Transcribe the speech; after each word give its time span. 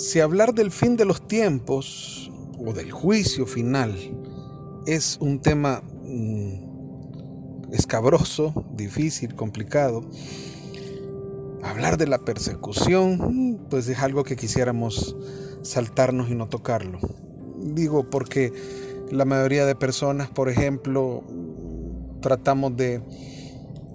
Si 0.00 0.18
hablar 0.18 0.54
del 0.54 0.70
fin 0.70 0.96
de 0.96 1.04
los 1.04 1.28
tiempos 1.28 2.32
o 2.58 2.72
del 2.72 2.90
juicio 2.90 3.44
final 3.44 3.94
es 4.86 5.18
un 5.20 5.40
tema 5.40 5.82
mm, 6.06 7.74
escabroso, 7.74 8.64
difícil, 8.72 9.34
complicado, 9.34 10.02
hablar 11.62 11.98
de 11.98 12.06
la 12.06 12.16
persecución, 12.16 13.66
pues 13.68 13.88
es 13.88 13.98
algo 13.98 14.24
que 14.24 14.36
quisiéramos 14.36 15.16
saltarnos 15.60 16.30
y 16.30 16.34
no 16.34 16.48
tocarlo. 16.48 16.98
Digo 17.58 18.08
porque 18.08 18.54
la 19.10 19.26
mayoría 19.26 19.66
de 19.66 19.74
personas, 19.74 20.30
por 20.30 20.48
ejemplo, 20.48 21.22
tratamos 22.22 22.74
de 22.74 23.02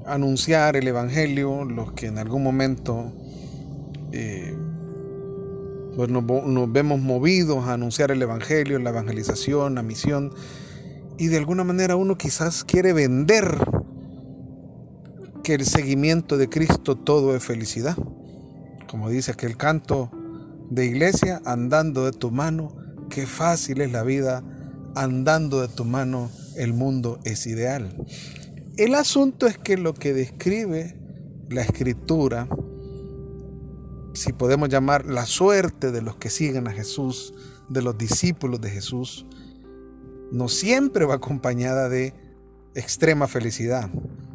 anunciar 0.05 0.75
el 0.75 0.87
Evangelio, 0.87 1.65
los 1.65 1.93
que 1.93 2.05
en 2.05 2.19
algún 2.19 2.43
momento 2.43 3.11
eh, 4.11 4.55
pues 5.95 6.09
nos, 6.09 6.25
vemos 6.71 6.99
movidos 6.99 7.65
a 7.65 7.73
anunciar 7.73 8.11
el 8.11 8.21
Evangelio, 8.21 8.79
la 8.79 8.89
evangelización, 8.89 9.75
la 9.75 9.83
misión, 9.83 10.33
y 11.17 11.27
de 11.27 11.37
alguna 11.37 11.63
manera 11.63 11.95
uno 11.95 12.17
quizás 12.17 12.63
quiere 12.63 12.91
vender 12.91 13.57
que 15.43 15.53
el 15.53 15.65
seguimiento 15.65 16.37
de 16.37 16.49
Cristo 16.49 16.95
todo 16.95 17.35
es 17.35 17.43
felicidad. 17.43 17.95
Como 18.89 19.09
dice 19.09 19.31
aquel 19.31 19.55
canto 19.55 20.11
de 20.69 20.85
iglesia, 20.85 21.41
andando 21.45 22.05
de 22.05 22.11
tu 22.11 22.31
mano, 22.31 22.75
qué 23.09 23.25
fácil 23.25 23.81
es 23.81 23.91
la 23.91 24.03
vida, 24.03 24.43
andando 24.95 25.61
de 25.61 25.67
tu 25.69 25.85
mano 25.85 26.29
el 26.55 26.73
mundo 26.73 27.19
es 27.23 27.47
ideal. 27.47 27.95
El 28.77 28.95
asunto 28.95 29.47
es 29.47 29.57
que 29.57 29.77
lo 29.77 29.93
que 29.93 30.13
describe 30.13 30.97
la 31.49 31.61
escritura, 31.61 32.47
si 34.15 34.33
podemos 34.33 34.69
llamar 34.69 35.05
la 35.05 35.25
suerte 35.25 35.91
de 35.91 36.01
los 36.01 36.15
que 36.15 36.29
siguen 36.29 36.67
a 36.67 36.71
Jesús, 36.71 37.33
de 37.69 37.81
los 37.81 37.97
discípulos 37.97 38.61
de 38.61 38.69
Jesús, 38.69 39.25
no 40.31 40.49
siempre 40.49 41.05
va 41.05 41.15
acompañada 41.15 41.89
de 41.89 42.13
extrema 42.75 43.27
felicidad. 43.27 43.89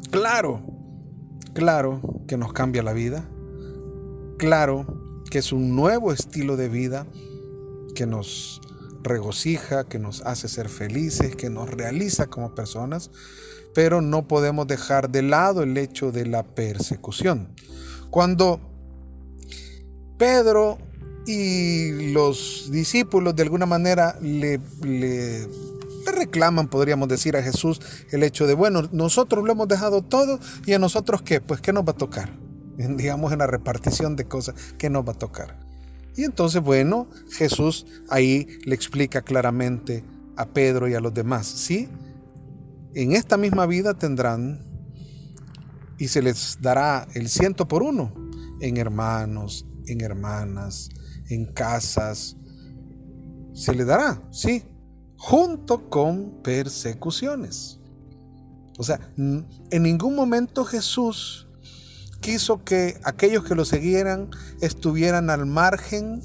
Claro, 0.09 0.61
claro 1.53 2.01
que 2.27 2.37
nos 2.37 2.53
cambia 2.53 2.83
la 2.83 2.93
vida. 2.93 3.27
Claro 4.37 5.21
que 5.29 5.39
es 5.39 5.51
un 5.51 5.75
nuevo 5.75 6.11
estilo 6.11 6.57
de 6.57 6.67
vida 6.67 7.05
que 7.93 8.05
nos 8.05 8.61
regocija, 9.03 9.85
que 9.85 9.99
nos 9.99 10.21
hace 10.21 10.47
ser 10.47 10.69
felices, 10.69 11.35
que 11.35 11.49
nos 11.49 11.69
realiza 11.69 12.27
como 12.27 12.55
personas, 12.55 13.11
pero 13.73 14.01
no 14.01 14.27
podemos 14.27 14.67
dejar 14.67 15.09
de 15.09 15.21
lado 15.21 15.63
el 15.63 15.77
hecho 15.77 16.11
de 16.11 16.25
la 16.25 16.43
persecución. 16.43 17.53
Cuando 18.09 18.70
Pedro 20.21 20.77
y 21.25 22.11
los 22.13 22.69
discípulos 22.69 23.35
de 23.35 23.41
alguna 23.41 23.65
manera 23.65 24.19
le, 24.21 24.59
reclaman, 26.05 26.67
podríamos 26.67 27.07
decir, 27.07 27.35
a 27.35 27.41
Jesús 27.41 27.81
el 28.11 28.21
hecho 28.21 28.45
de, 28.45 28.53
bueno, 28.53 28.87
nosotros 28.91 29.43
lo 29.43 29.51
hemos 29.51 29.67
dejado 29.67 30.03
todo 30.03 30.39
y 30.67 30.73
a 30.73 30.77
nosotros 30.77 31.23
qué, 31.23 31.41
pues 31.41 31.59
qué 31.59 31.73
nos 31.73 31.87
va 31.87 31.93
a 31.93 31.97
tocar, 31.97 32.29
digamos 32.77 33.33
en 33.33 33.39
la 33.39 33.47
repartición 33.47 34.15
de 34.15 34.25
cosas, 34.25 34.53
¿qué 34.77 34.91
nos 34.91 35.07
va 35.07 35.13
a 35.13 35.17
tocar? 35.17 35.57
Y 36.15 36.23
entonces, 36.23 36.61
bueno, 36.61 37.07
Jesús 37.31 37.87
ahí 38.07 38.47
le 38.63 38.75
explica 38.75 39.23
claramente 39.23 40.03
a 40.37 40.45
Pedro 40.45 40.87
y 40.87 40.93
a 40.93 40.99
los 40.99 41.15
demás, 41.15 41.47
¿sí? 41.47 41.89
En 42.93 43.13
esta 43.13 43.37
misma 43.37 43.65
vida 43.65 43.95
tendrán 43.95 44.63
y 45.97 46.09
se 46.09 46.21
les 46.21 46.61
dará 46.61 47.07
el 47.15 47.27
ciento 47.27 47.67
por 47.67 47.81
uno 47.81 48.13
en 48.59 48.77
hermanos, 48.77 49.65
en 49.91 50.01
hermanas, 50.01 50.89
en 51.29 51.45
casas. 51.45 52.35
Se 53.53 53.73
les 53.73 53.85
dará, 53.85 54.21
sí, 54.31 54.63
junto 55.17 55.89
con 55.89 56.41
persecuciones. 56.41 57.79
O 58.77 58.83
sea, 58.83 58.99
en 59.17 59.83
ningún 59.83 60.15
momento 60.15 60.65
Jesús 60.65 61.47
quiso 62.21 62.63
que 62.63 62.99
aquellos 63.03 63.43
que 63.43 63.55
lo 63.55 63.65
siguieran 63.65 64.29
estuvieran 64.61 65.29
al 65.29 65.45
margen 65.45 66.21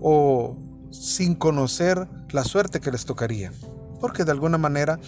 o 0.00 0.58
sin 0.90 1.34
conocer 1.34 2.08
la 2.30 2.44
suerte 2.44 2.80
que 2.80 2.90
les 2.90 3.04
tocaría. 3.04 3.52
Porque 4.00 4.24
de 4.24 4.32
alguna 4.32 4.58
manera 4.58 5.00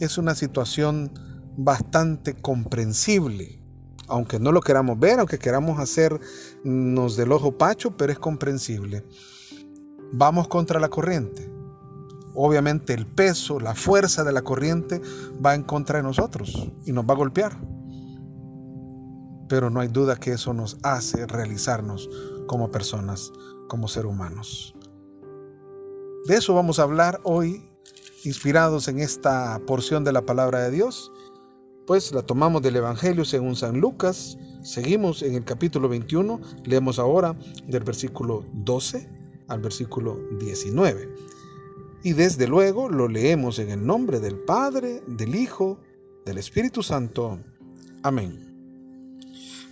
es 0.00 0.18
una 0.18 0.34
situación 0.34 1.12
bastante 1.56 2.34
comprensible. 2.34 3.57
Aunque 4.08 4.40
no 4.40 4.52
lo 4.52 4.60
queramos 4.60 4.98
ver, 4.98 5.18
aunque 5.18 5.38
queramos 5.38 5.78
hacernos 5.78 7.16
del 7.16 7.32
ojo 7.32 7.52
pacho, 7.52 7.96
pero 7.96 8.12
es 8.12 8.18
comprensible. 8.18 9.04
Vamos 10.12 10.48
contra 10.48 10.80
la 10.80 10.88
corriente. 10.88 11.48
Obviamente 12.34 12.94
el 12.94 13.06
peso, 13.06 13.60
la 13.60 13.74
fuerza 13.74 14.24
de 14.24 14.32
la 14.32 14.42
corriente 14.42 15.00
va 15.44 15.54
en 15.54 15.62
contra 15.62 15.98
de 15.98 16.04
nosotros 16.04 16.68
y 16.84 16.92
nos 16.92 17.04
va 17.04 17.14
a 17.14 17.16
golpear 17.16 17.56
pero 19.48 19.70
no 19.70 19.80
hay 19.80 19.88
duda 19.88 20.16
que 20.16 20.32
eso 20.32 20.52
nos 20.52 20.78
hace 20.82 21.26
realizarnos 21.26 22.08
como 22.46 22.70
personas, 22.70 23.32
como 23.66 23.88
seres 23.88 24.10
humanos. 24.10 24.74
De 26.26 26.36
eso 26.36 26.54
vamos 26.54 26.78
a 26.78 26.82
hablar 26.82 27.20
hoy, 27.24 27.64
inspirados 28.24 28.88
en 28.88 29.00
esta 29.00 29.58
porción 29.66 30.04
de 30.04 30.12
la 30.12 30.22
palabra 30.22 30.60
de 30.60 30.70
Dios, 30.70 31.10
pues 31.88 32.12
la 32.12 32.20
tomamos 32.20 32.60
del 32.60 32.76
Evangelio 32.76 33.24
según 33.24 33.56
San 33.56 33.80
Lucas, 33.80 34.36
seguimos 34.62 35.22
en 35.22 35.34
el 35.34 35.44
capítulo 35.44 35.88
21, 35.88 36.38
leemos 36.66 36.98
ahora 36.98 37.34
del 37.66 37.82
versículo 37.82 38.44
12 38.52 39.08
al 39.48 39.60
versículo 39.62 40.20
19. 40.38 41.08
Y 42.02 42.12
desde 42.12 42.46
luego 42.46 42.90
lo 42.90 43.08
leemos 43.08 43.58
en 43.58 43.70
el 43.70 43.86
nombre 43.86 44.20
del 44.20 44.34
Padre, 44.34 45.00
del 45.06 45.34
Hijo, 45.34 45.78
del 46.26 46.36
Espíritu 46.36 46.82
Santo. 46.82 47.38
Amén. 48.02 49.24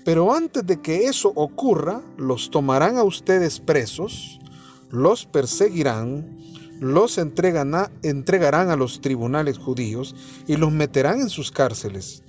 Pero 0.03 0.33
antes 0.33 0.67
de 0.67 0.81
que 0.81 1.09
eso 1.09 1.31
ocurra, 1.35 2.01
los 2.17 2.51
tomarán 2.51 2.97
a 2.97 3.03
ustedes 3.03 3.61
presos, 3.61 4.41
los 4.89 5.27
perseguirán, 5.27 6.39
los 6.81 7.19
entregarán 7.19 8.71
a 8.71 8.77
los 8.77 9.01
tribunales 9.01 9.59
judíos 9.59 10.15
y 10.47 10.57
los 10.57 10.73
meterán 10.73 11.21
en 11.21 11.29
sus 11.29 11.51
cárceles. 11.51 12.23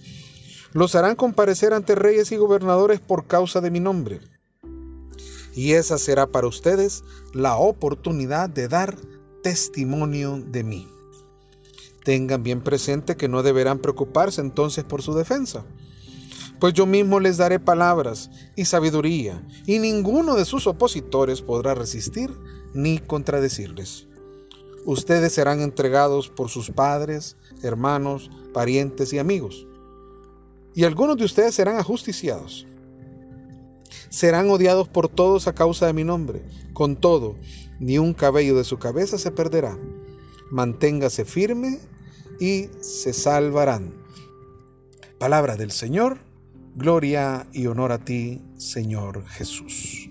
Los 0.73 0.95
harán 0.95 1.15
comparecer 1.15 1.73
ante 1.73 1.95
reyes 1.95 2.31
y 2.31 2.37
gobernadores 2.37 2.99
por 2.99 3.27
causa 3.27 3.61
de 3.61 3.71
mi 3.71 3.79
nombre. 3.79 4.19
Y 5.55 5.73
esa 5.73 5.97
será 5.97 6.27
para 6.27 6.47
ustedes 6.47 7.03
la 7.33 7.57
oportunidad 7.57 8.49
de 8.49 8.67
dar 8.67 8.95
testimonio 9.43 10.39
de 10.39 10.63
mí. 10.63 10.87
Tengan 12.03 12.43
bien 12.43 12.61
presente 12.61 13.17
que 13.17 13.27
no 13.27 13.43
deberán 13.43 13.79
preocuparse 13.79 14.41
entonces 14.41 14.83
por 14.83 15.01
su 15.01 15.13
defensa 15.13 15.65
pues 16.59 16.73
yo 16.73 16.85
mismo 16.85 17.19
les 17.19 17.37
daré 17.37 17.59
palabras 17.59 18.29
y 18.55 18.65
sabiduría, 18.65 19.43
y 19.65 19.79
ninguno 19.79 20.35
de 20.35 20.45
sus 20.45 20.67
opositores 20.67 21.41
podrá 21.41 21.75
resistir 21.75 22.31
ni 22.73 22.99
contradecirles. 22.99 24.07
Ustedes 24.87 25.33
serán 25.33 25.59
entregados 25.59 26.29
por 26.29 26.47
sus 26.47 26.71
padres, 26.71 27.35
hermanos, 27.61 28.31
parientes 28.53 29.11
y 29.11 29.19
amigos, 29.19 29.67
y 30.75 30.85
algunos 30.85 31.17
de 31.17 31.25
ustedes 31.25 31.53
serán 31.53 31.75
ajusticiados. 31.75 32.65
Serán 34.09 34.49
odiados 34.49 34.87
por 34.87 35.09
todos 35.09 35.49
a 35.49 35.53
causa 35.53 35.87
de 35.87 35.93
mi 35.93 36.05
nombre. 36.05 36.41
Con 36.71 36.95
todo, 36.95 37.35
ni 37.81 37.97
un 37.97 38.13
cabello 38.13 38.55
de 38.55 38.63
su 38.63 38.79
cabeza 38.79 39.17
se 39.17 39.31
perderá. 39.31 39.77
Manténgase 40.51 41.25
firme 41.25 41.79
y 42.39 42.69
se 42.79 43.11
salvarán. 43.11 43.93
Palabra 45.19 45.57
del 45.57 45.71
Señor 45.71 46.19
Gloria 46.75 47.45
y 47.51 47.67
honor 47.67 47.91
a 47.91 48.05
ti, 48.05 48.41
Señor 48.55 49.25
Jesús. 49.25 50.06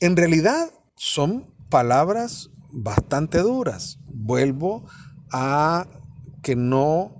En 0.00 0.16
realidad 0.16 0.70
son 0.96 1.52
palabras 1.70 2.50
bastante 2.70 3.38
duras. 3.38 3.98
Vuelvo 4.06 4.86
a 5.32 5.86
que 6.42 6.54
no 6.54 7.18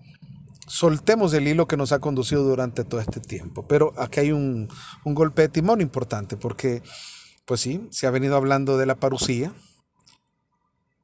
soltemos 0.68 1.32
el 1.32 1.48
hilo 1.48 1.66
que 1.66 1.76
nos 1.76 1.92
ha 1.92 1.98
conducido 1.98 2.44
durante 2.44 2.84
todo 2.84 3.00
este 3.00 3.20
tiempo. 3.20 3.66
Pero 3.66 3.92
aquí 3.96 4.20
hay 4.20 4.32
un, 4.32 4.68
golpe 5.04 5.42
de 5.42 5.48
timón 5.48 5.80
importante 5.80 6.36
porque, 6.36 6.82
pues 7.46 7.60
sí, 7.60 7.88
se 7.90 8.06
ha 8.06 8.10
venido 8.10 8.36
hablando 8.36 8.78
de 8.78 8.86
la 8.86 8.94
parucía, 8.94 9.52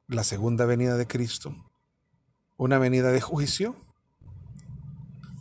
la 0.07 0.23
segunda 0.23 0.65
venida 0.65 0.95
de 0.95 1.07
Cristo, 1.07 1.55
una 2.57 2.77
venida 2.77 3.11
de 3.11 3.21
juicio. 3.21 3.75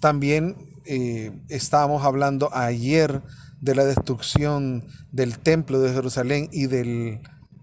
También 0.00 0.56
eh, 0.84 1.32
estábamos 1.48 2.04
hablando 2.04 2.50
ayer 2.52 3.22
de 3.64 3.74
la 3.74 3.86
destrucción 3.86 4.86
del 5.10 5.38
templo 5.38 5.80
de 5.80 5.94
Jerusalén 5.94 6.50
y 6.52 6.66
del 6.66 7.22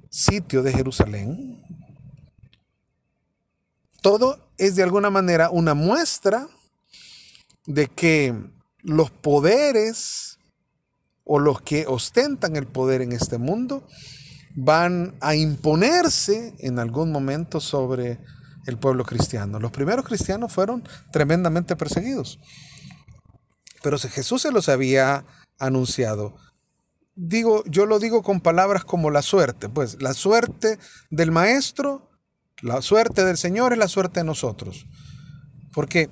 sitio 0.10 0.64
de 0.64 0.74
Jerusalén. 0.74 1.62
Todo 4.02 4.50
es 4.58 4.76
de 4.76 4.82
alguna 4.82 5.12
manera 5.12 5.52
una 5.52 5.76
muestra 5.76 6.48
de 7.68 7.86
que 7.86 8.34
los 8.82 9.12
poderes 9.12 10.40
o 11.24 11.38
los 11.38 11.62
que 11.62 11.86
ostentan 11.86 12.56
el 12.56 12.66
poder 12.66 13.04
en 13.04 13.12
este 13.12 13.38
mundo 13.38 13.88
van 14.56 15.14
a 15.22 15.36
imponerse 15.36 16.56
en 16.58 16.80
algún 16.80 17.12
momento 17.12 17.60
sobre 17.60 18.18
el 18.66 18.80
pueblo 18.80 19.06
cristiano. 19.06 19.60
Los 19.60 19.72
primeros 19.72 20.04
cristianos 20.04 20.52
fueron 20.52 20.84
tremendamente 21.12 21.76
perseguidos, 21.76 22.40
pero 23.82 23.98
Jesús 23.98 24.42
se 24.42 24.52
los 24.52 24.70
había 24.70 25.26
anunciado. 25.58 26.36
Digo, 27.16 27.64
yo 27.66 27.86
lo 27.86 28.00
digo 28.00 28.24
con 28.24 28.42
palabras 28.42 28.86
como 28.86 29.12
la 29.12 29.22
suerte, 29.22 29.70
pues 29.70 30.02
la 30.02 30.14
suerte 30.14 30.80
del 31.10 31.32
maestro, 31.32 32.10
la 32.62 32.82
suerte 32.82 33.26
del 33.26 33.38
Señor 33.38 33.74
es 33.74 33.80
la 33.80 33.88
suerte 33.88 34.22
de 34.22 34.26
nosotros. 34.26 34.86
Porque 35.74 36.10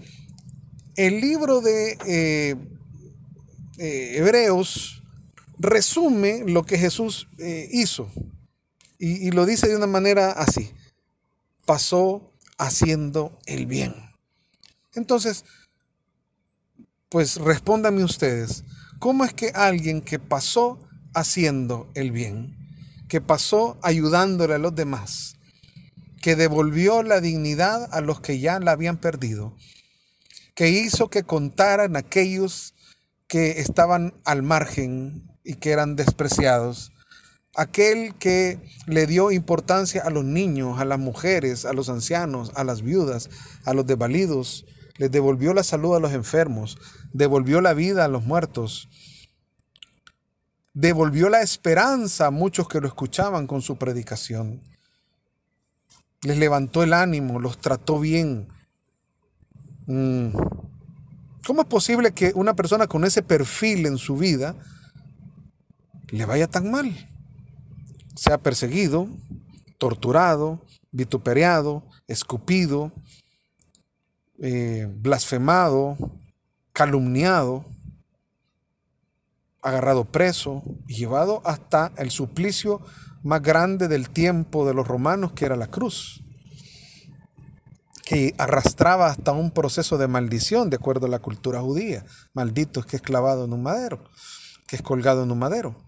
el 0.95 1.21
libro 1.21 1.61
de 1.61 1.97
eh, 2.05 2.55
eh, 3.77 4.17
Hebreos 4.17 5.01
resume 5.57 6.43
lo 6.45 6.63
que 6.63 6.77
Jesús 6.77 7.27
eh, 7.37 7.67
hizo 7.71 8.11
y, 8.97 9.31
lo 9.31 9.45
dice 9.45 9.67
de 9.69 9.77
una 9.77 9.87
manera 9.87 10.31
así. 10.31 10.71
Pasó 11.65 12.33
haciendo 12.57 13.39
el 13.45 13.65
bien. 13.65 13.95
Entonces, 14.93 15.45
pues 17.09 17.37
respóndanme 17.37 18.03
ustedes, 18.03 18.63
¿cómo 18.99 19.25
es 19.25 19.33
que 19.33 19.49
alguien 19.49 20.01
que 20.01 20.19
pasó 20.19 20.79
haciendo 21.15 21.89
el 21.95 22.11
bien, 22.11 22.55
que 23.07 23.19
pasó 23.19 23.79
ayudándole 23.81 24.53
a 24.53 24.59
los 24.59 24.75
demás, 24.75 25.35
que 26.21 26.35
devolvió 26.35 27.01
la 27.01 27.19
dignidad 27.19 27.89
a 27.91 28.01
los 28.01 28.21
que 28.21 28.39
ya 28.39 28.59
la 28.59 28.71
habían 28.71 28.97
perdido, 28.97 29.55
que 30.53 30.69
hizo 30.69 31.09
que 31.09 31.23
contaran 31.23 31.95
aquellos 31.95 32.75
que 33.27 33.59
estaban 33.59 34.13
al 34.23 34.43
margen 34.43 35.23
y 35.43 35.55
que 35.55 35.71
eran 35.71 35.95
despreciados, 35.95 36.91
aquel 37.55 38.13
que 38.15 38.59
le 38.85 39.07
dio 39.07 39.31
importancia 39.31 40.03
a 40.03 40.11
los 40.11 40.25
niños, 40.25 40.79
a 40.79 40.85
las 40.85 40.99
mujeres, 40.99 41.65
a 41.65 41.73
los 41.73 41.89
ancianos, 41.89 42.51
a 42.53 42.63
las 42.63 42.83
viudas, 42.83 43.31
a 43.65 43.73
los 43.73 43.87
desvalidos, 43.87 44.65
les 44.99 45.09
devolvió 45.09 45.55
la 45.55 45.63
salud 45.63 45.95
a 45.95 45.99
los 45.99 46.13
enfermos, 46.13 46.77
devolvió 47.11 47.59
la 47.61 47.73
vida 47.73 48.05
a 48.05 48.07
los 48.07 48.23
muertos, 48.23 48.87
devolvió 50.73 51.29
la 51.29 51.41
esperanza 51.41 52.27
a 52.27 52.31
muchos 52.31 52.67
que 52.67 52.79
lo 52.79 52.87
escuchaban 52.87 53.47
con 53.47 53.63
su 53.63 53.77
predicación, 53.77 54.61
les 56.21 56.37
levantó 56.37 56.83
el 56.83 56.93
ánimo, 56.93 57.39
los 57.39 57.57
trató 57.57 57.99
bien. 57.99 58.47
Mm. 59.87 60.29
¿Cómo 61.47 61.61
es 61.61 61.67
posible 61.67 62.11
que 62.11 62.31
una 62.35 62.53
persona 62.53 62.85
con 62.85 63.05
ese 63.05 63.23
perfil 63.23 63.87
en 63.87 63.97
su 63.97 64.17
vida 64.17 64.55
le 66.11 66.25
vaya 66.25 66.47
tan 66.47 66.69
mal? 66.69 66.93
sea 68.19 68.37
perseguido, 68.37 69.07
torturado, 69.77 70.65
vituperiado, 70.91 71.85
escupido, 72.07 72.91
eh, 74.41 74.87
blasfemado, 74.89 75.97
calumniado, 76.71 77.65
agarrado 79.61 80.05
preso 80.05 80.63
y 80.87 80.95
llevado 80.95 81.41
hasta 81.45 81.91
el 81.97 82.11
suplicio 82.11 82.81
más 83.23 83.41
grande 83.41 83.87
del 83.87 84.09
tiempo 84.09 84.65
de 84.65 84.73
los 84.73 84.87
romanos, 84.87 85.33
que 85.33 85.45
era 85.45 85.55
la 85.55 85.67
cruz, 85.67 86.21
que 88.05 88.33
arrastraba 88.37 89.07
hasta 89.07 89.33
un 89.33 89.51
proceso 89.51 89.97
de 89.97 90.07
maldición, 90.07 90.69
de 90.69 90.77
acuerdo 90.77 91.07
a 91.07 91.09
la 91.09 91.19
cultura 91.19 91.61
judía. 91.61 92.05
Maldito 92.33 92.79
es 92.79 92.85
que 92.85 92.95
es 92.95 93.01
clavado 93.01 93.45
en 93.45 93.53
un 93.53 93.61
madero, 93.61 94.03
que 94.67 94.77
es 94.77 94.81
colgado 94.81 95.23
en 95.23 95.31
un 95.31 95.39
madero. 95.39 95.83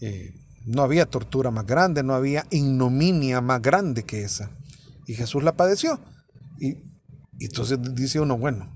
Eh, 0.00 0.34
no 0.64 0.82
había 0.82 1.06
tortura 1.06 1.50
más 1.50 1.66
grande, 1.66 2.02
no 2.02 2.14
había 2.14 2.46
ignominia 2.50 3.40
más 3.40 3.60
grande 3.62 4.02
que 4.02 4.22
esa. 4.22 4.50
Y 5.06 5.14
Jesús 5.14 5.44
la 5.44 5.52
padeció. 5.52 6.00
Y, 6.58 6.95
entonces 7.40 7.78
dice 7.94 8.20
uno, 8.20 8.38
bueno, 8.38 8.74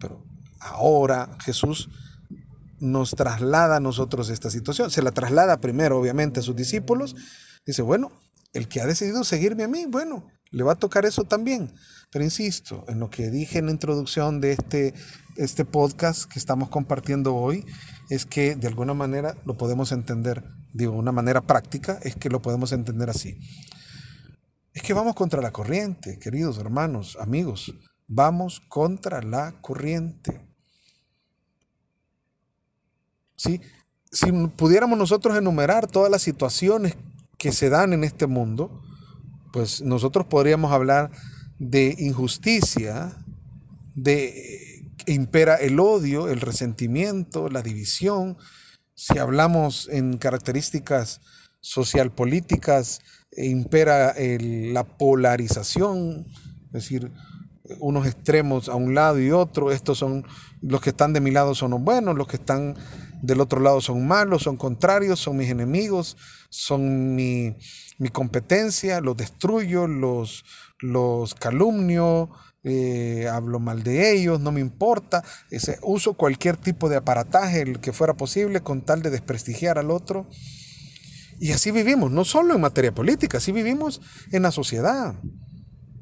pero 0.00 0.24
ahora 0.60 1.36
Jesús 1.44 1.88
nos 2.80 3.12
traslada 3.12 3.76
a 3.76 3.80
nosotros 3.80 4.30
esta 4.30 4.50
situación. 4.50 4.90
Se 4.90 5.02
la 5.02 5.12
traslada 5.12 5.58
primero, 5.58 5.98
obviamente, 5.98 6.40
a 6.40 6.42
sus 6.42 6.56
discípulos. 6.56 7.16
Dice, 7.66 7.82
bueno, 7.82 8.10
el 8.52 8.68
que 8.68 8.80
ha 8.80 8.86
decidido 8.86 9.24
seguirme 9.24 9.64
a 9.64 9.68
mí, 9.68 9.86
bueno, 9.86 10.26
le 10.50 10.62
va 10.62 10.72
a 10.72 10.78
tocar 10.78 11.04
eso 11.04 11.24
también. 11.24 11.72
Pero 12.10 12.24
insisto, 12.24 12.84
en 12.88 13.00
lo 13.00 13.10
que 13.10 13.30
dije 13.30 13.58
en 13.58 13.66
la 13.66 13.72
introducción 13.72 14.40
de 14.40 14.52
este, 14.52 14.94
este 15.36 15.64
podcast 15.64 16.24
que 16.30 16.38
estamos 16.38 16.68
compartiendo 16.68 17.34
hoy, 17.34 17.64
es 18.08 18.24
que 18.24 18.56
de 18.56 18.66
alguna 18.66 18.94
manera 18.94 19.36
lo 19.44 19.56
podemos 19.56 19.92
entender, 19.92 20.44
digo, 20.72 20.92
una 20.92 21.12
manera 21.12 21.42
práctica, 21.42 21.98
es 22.02 22.16
que 22.16 22.30
lo 22.30 22.40
podemos 22.40 22.72
entender 22.72 23.10
así. 23.10 23.38
Es 24.72 24.82
que 24.82 24.92
vamos 24.92 25.14
contra 25.14 25.42
la 25.42 25.52
corriente, 25.52 26.18
queridos 26.18 26.58
hermanos, 26.58 27.16
amigos, 27.20 27.74
vamos 28.06 28.60
contra 28.60 29.22
la 29.22 29.60
corriente. 29.60 30.46
¿Sí? 33.36 33.60
Si 34.10 34.32
pudiéramos 34.32 34.98
nosotros 34.98 35.36
enumerar 35.36 35.86
todas 35.86 36.10
las 36.10 36.22
situaciones 36.22 36.96
que 37.38 37.52
se 37.52 37.68
dan 37.70 37.92
en 37.92 38.04
este 38.04 38.26
mundo, 38.26 38.82
pues 39.52 39.80
nosotros 39.82 40.26
podríamos 40.26 40.72
hablar 40.72 41.10
de 41.58 41.94
injusticia, 41.98 43.16
de 43.94 44.84
impera 45.06 45.56
el 45.56 45.80
odio, 45.80 46.28
el 46.28 46.40
resentimiento, 46.40 47.48
la 47.48 47.62
división. 47.62 48.36
Si 48.94 49.18
hablamos 49.18 49.88
en 49.90 50.18
características 50.18 51.20
socialpolíticas, 51.60 53.00
impera 53.46 54.14
la 54.18 54.84
polarización, 54.84 56.26
es 56.66 56.72
decir, 56.72 57.10
unos 57.80 58.06
extremos 58.06 58.68
a 58.68 58.74
un 58.74 58.94
lado 58.94 59.20
y 59.20 59.30
otro. 59.30 59.70
Estos 59.70 59.98
son 59.98 60.24
los 60.62 60.80
que 60.80 60.90
están 60.90 61.12
de 61.12 61.20
mi 61.20 61.30
lado 61.30 61.54
son 61.54 61.70
los 61.72 61.82
buenos, 61.82 62.16
los 62.16 62.26
que 62.26 62.36
están 62.36 62.76
del 63.22 63.40
otro 63.40 63.60
lado 63.60 63.80
son 63.80 64.06
malos, 64.06 64.42
son 64.42 64.56
contrarios, 64.56 65.20
son 65.20 65.36
mis 65.36 65.50
enemigos, 65.50 66.16
son 66.48 67.14
mi, 67.14 67.56
mi 67.98 68.08
competencia, 68.08 69.00
los 69.00 69.16
destruyo, 69.16 69.86
los, 69.86 70.44
los 70.80 71.34
calumnio, 71.34 72.30
eh, 72.64 73.28
hablo 73.30 73.60
mal 73.60 73.82
de 73.82 74.12
ellos, 74.12 74.40
no 74.40 74.52
me 74.52 74.60
importa, 74.60 75.22
ese, 75.50 75.78
uso 75.82 76.14
cualquier 76.14 76.56
tipo 76.56 76.88
de 76.88 76.96
aparataje, 76.96 77.62
el 77.62 77.80
que 77.80 77.92
fuera 77.92 78.14
posible, 78.14 78.60
con 78.60 78.82
tal 78.82 79.02
de 79.02 79.10
desprestigiar 79.10 79.78
al 79.78 79.90
otro. 79.90 80.26
Y 81.38 81.52
así 81.52 81.70
vivimos, 81.70 82.10
no 82.10 82.24
solo 82.24 82.54
en 82.54 82.60
materia 82.60 82.94
política, 82.94 83.38
así 83.38 83.52
vivimos 83.52 84.00
en 84.32 84.42
la 84.42 84.50
sociedad. 84.50 85.14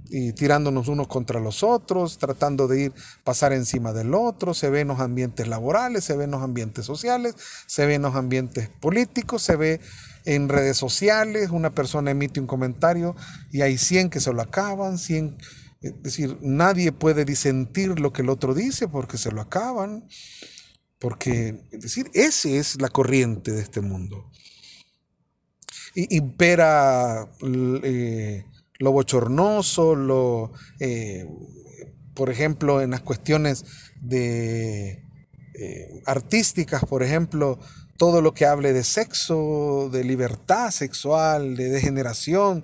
Y 0.08 0.32
tirándonos 0.32 0.88
unos 0.88 1.08
contra 1.08 1.40
los 1.40 1.62
otros, 1.62 2.18
tratando 2.18 2.68
de 2.68 2.82
ir 2.82 2.92
pasar 3.24 3.52
encima 3.52 3.92
del 3.92 4.14
otro, 4.14 4.54
se 4.54 4.70
ve 4.70 4.80
en 4.80 4.88
los 4.88 5.00
ambientes 5.00 5.48
laborales, 5.48 6.04
se 6.04 6.16
ve 6.16 6.24
en 6.24 6.30
los 6.30 6.42
ambientes 6.42 6.86
sociales, 6.86 7.34
se 7.66 7.86
ve 7.86 7.94
en 7.94 8.02
los 8.02 8.14
ambientes 8.14 8.68
políticos, 8.80 9.42
se 9.42 9.56
ve 9.56 9.80
en 10.24 10.48
redes 10.48 10.76
sociales, 10.76 11.50
una 11.50 11.70
persona 11.70 12.12
emite 12.12 12.40
un 12.40 12.46
comentario 12.46 13.16
y 13.52 13.62
hay 13.62 13.78
100 13.78 14.10
que 14.10 14.20
se 14.20 14.32
lo 14.32 14.42
acaban, 14.42 14.98
100 14.98 15.36
es 15.80 16.02
decir, 16.02 16.38
nadie 16.40 16.92
puede 16.92 17.24
disentir 17.24 18.00
lo 18.00 18.12
que 18.12 18.22
el 18.22 18.30
otro 18.30 18.54
dice 18.54 18.88
porque 18.88 19.18
se 19.18 19.30
lo 19.30 19.40
acaban. 19.40 20.08
Porque, 20.98 21.60
es 21.70 21.82
decir, 21.82 22.10
esa 22.14 22.48
es 22.48 22.80
la 22.80 22.88
corriente 22.88 23.52
de 23.52 23.60
este 23.60 23.80
mundo. 23.82 24.30
Impera 25.96 27.26
eh, 27.42 28.44
lo 28.78 28.92
bochornoso, 28.92 29.94
lo, 29.94 30.52
eh, 30.78 31.26
por 32.14 32.30
ejemplo, 32.30 32.82
en 32.82 32.90
las 32.90 33.00
cuestiones 33.00 33.64
de 34.02 35.02
eh, 35.54 36.02
artísticas, 36.04 36.84
por 36.84 37.02
ejemplo, 37.02 37.58
todo 37.96 38.20
lo 38.20 38.34
que 38.34 38.44
hable 38.44 38.74
de 38.74 38.84
sexo, 38.84 39.88
de 39.90 40.04
libertad 40.04 40.70
sexual, 40.70 41.56
de 41.56 41.70
degeneración, 41.70 42.62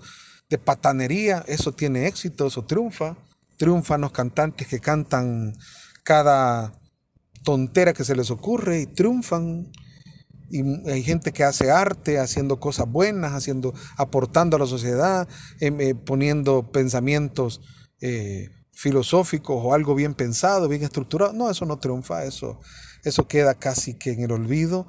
de 0.51 0.59
patanería, 0.59 1.43
eso 1.49 1.73
tiene 1.73 2.07
éxito, 2.07 2.47
eso 2.47 2.65
triunfa. 2.67 3.17
Triunfan 3.57 4.03
los 4.03 4.13
cantantes 4.13 4.67
que 4.67 4.81
cantan 4.81 5.55
cada 6.03 6.79
tontera 7.45 7.95
que 7.95 8.05
se 8.05 8.15
les 8.15 8.31
ocurre 8.31 8.81
y 8.81 8.87
triunfan. 8.87 9.73
Y 10.53 10.91
hay 10.91 11.03
gente 11.03 11.33
que 11.33 11.45
hace 11.45 11.71
arte, 11.71 12.19
haciendo 12.19 12.61
cosas 12.61 12.87
buenas, 12.87 13.33
haciendo, 13.33 13.73
aportando 13.97 14.57
a 14.57 14.61
la 14.61 14.67
sociedad, 14.67 15.27
em, 15.61 15.81
eh, 15.81 15.95
poniendo 15.95 16.71
pensamientos 16.71 17.63
eh, 18.03 18.51
filosóficos 18.71 19.57
o 19.65 19.73
algo 19.73 19.95
bien 19.95 20.13
pensado, 20.13 20.69
bien 20.69 20.83
estructurado. 20.83 21.33
No, 21.33 21.49
eso 21.49 21.65
no 21.65 21.79
triunfa, 21.79 22.25
eso, 22.25 22.61
eso 23.03 23.27
queda 23.27 23.55
casi 23.55 23.95
que 23.95 24.13
en 24.13 24.21
el 24.21 24.33
olvido. 24.33 24.87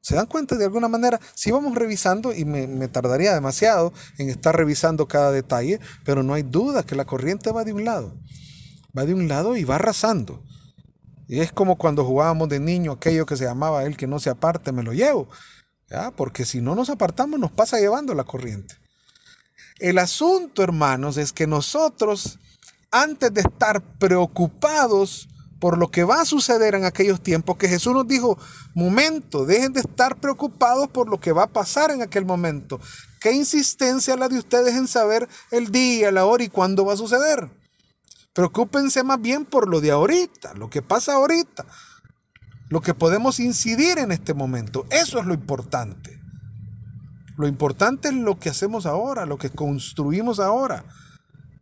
¿Se 0.00 0.14
dan 0.14 0.26
cuenta 0.26 0.56
de 0.56 0.64
alguna 0.64 0.88
manera? 0.88 1.20
Si 1.34 1.50
vamos 1.50 1.74
revisando, 1.74 2.32
y 2.32 2.46
me, 2.46 2.88
tardaría 2.88 3.34
demasiado 3.34 3.92
en 4.16 4.30
estar 4.30 4.56
revisando 4.56 5.06
cada 5.06 5.30
detalle, 5.32 5.80
pero 6.04 6.22
no 6.22 6.32
hay 6.32 6.42
duda 6.44 6.82
que 6.82 6.96
la 6.96 7.04
corriente 7.04 7.52
va 7.52 7.64
de 7.64 7.74
un 7.74 7.84
lado. 7.84 8.18
Va 8.96 9.04
de 9.04 9.12
un 9.12 9.28
lado 9.28 9.54
y 9.54 9.64
va 9.64 9.74
arrasando. 9.74 10.42
Y 11.28 11.40
es 11.40 11.52
como 11.52 11.76
cuando 11.76 12.04
jugábamos 12.04 12.48
de 12.48 12.60
niño 12.60 12.92
aquello 12.92 13.26
que 13.26 13.36
se 13.36 13.44
llamaba 13.44 13.84
el 13.84 13.96
que 13.96 14.06
no 14.06 14.18
se 14.18 14.30
aparte, 14.30 14.72
me 14.72 14.82
lo 14.82 14.92
llevo. 14.92 15.28
Porque 16.16 16.44
si 16.44 16.60
no 16.60 16.74
nos 16.74 16.90
apartamos 16.90 17.38
nos 17.38 17.52
pasa 17.52 17.78
llevando 17.78 18.14
la 18.14 18.24
corriente. 18.24 18.74
El 19.78 19.98
asunto, 19.98 20.62
hermanos, 20.62 21.16
es 21.16 21.32
que 21.32 21.46
nosotros, 21.46 22.38
antes 22.90 23.32
de 23.34 23.40
estar 23.40 23.80
preocupados 23.98 25.28
por 25.58 25.78
lo 25.78 25.90
que 25.90 26.04
va 26.04 26.20
a 26.20 26.24
suceder 26.24 26.74
en 26.74 26.84
aquellos 26.84 27.20
tiempos, 27.20 27.56
que 27.56 27.68
Jesús 27.68 27.92
nos 27.92 28.08
dijo, 28.08 28.38
momento, 28.74 29.44
dejen 29.44 29.72
de 29.72 29.80
estar 29.80 30.16
preocupados 30.16 30.88
por 30.88 31.08
lo 31.08 31.20
que 31.20 31.32
va 31.32 31.44
a 31.44 31.52
pasar 31.52 31.90
en 31.90 32.02
aquel 32.02 32.24
momento. 32.24 32.80
¿Qué 33.20 33.32
insistencia 33.32 34.16
la 34.16 34.28
de 34.28 34.38
ustedes 34.38 34.74
en 34.74 34.88
saber 34.88 35.28
el 35.50 35.70
día, 35.70 36.10
la 36.10 36.26
hora 36.26 36.42
y 36.42 36.48
cuándo 36.48 36.84
va 36.84 36.94
a 36.94 36.96
suceder? 36.96 37.48
Preocúpense 38.32 39.02
más 39.04 39.20
bien 39.20 39.44
por 39.44 39.68
lo 39.68 39.80
de 39.80 39.90
ahorita, 39.90 40.54
lo 40.54 40.70
que 40.70 40.80
pasa 40.80 41.14
ahorita, 41.14 41.66
lo 42.68 42.80
que 42.80 42.94
podemos 42.94 43.40
incidir 43.40 43.98
en 43.98 44.12
este 44.12 44.32
momento. 44.32 44.86
Eso 44.90 45.18
es 45.18 45.26
lo 45.26 45.34
importante. 45.34 46.18
Lo 47.36 47.46
importante 47.46 48.08
es 48.08 48.14
lo 48.14 48.38
que 48.38 48.48
hacemos 48.48 48.86
ahora, 48.86 49.26
lo 49.26 49.36
que 49.36 49.50
construimos 49.50 50.40
ahora. 50.40 50.84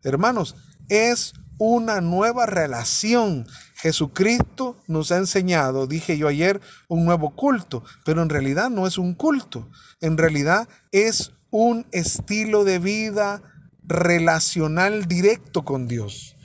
Hermanos, 0.05 0.57
es 0.89 1.35
una 1.59 2.01
nueva 2.01 2.47
relación. 2.47 3.47
Jesucristo 3.75 4.77
nos 4.87 5.11
ha 5.11 5.17
enseñado, 5.17 5.87
dije 5.87 6.17
yo 6.17 6.29
ayer, 6.29 6.61
un 6.89 7.05
nuevo 7.05 7.35
culto, 7.35 7.83
pero 8.05 8.23
en 8.23 8.29
realidad 8.29 8.71
no 8.71 8.87
es 8.87 8.97
un 8.99 9.15
culto, 9.15 9.69
en 10.01 10.19
realidad 10.19 10.69
es 10.93 11.33
un 11.51 11.87
estilo 11.93 12.65
de 12.65 12.79
vida 12.79 13.43
relacional 13.83 15.07
directo 15.07 15.65
con 15.65 15.89
Dios. 15.89 16.37